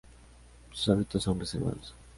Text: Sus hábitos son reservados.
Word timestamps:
Sus 0.71 0.89
hábitos 0.89 1.21
son 1.21 1.39
reservados. 1.39 1.93